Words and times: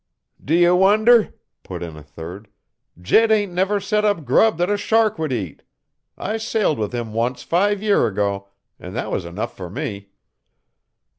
"D'ye 0.43 0.71
wonder?" 0.71 1.35
put 1.61 1.83
in 1.83 1.95
a 1.95 2.01
third. 2.01 2.47
"Jed 2.99 3.31
ain't 3.31 3.53
never 3.53 3.79
set 3.79 4.03
up 4.03 4.25
grub 4.25 4.57
that 4.57 4.67
a 4.67 4.75
shark 4.75 5.19
would 5.19 5.31
eat. 5.31 5.61
I 6.17 6.37
sailed 6.37 6.79
with 6.79 6.91
him 6.91 7.13
once 7.13 7.43
five 7.43 7.83
year 7.83 8.07
ago, 8.07 8.47
an' 8.79 8.93
that 8.95 9.11
was 9.11 9.25
enough 9.25 9.55
fer 9.55 9.69
me." 9.69 10.09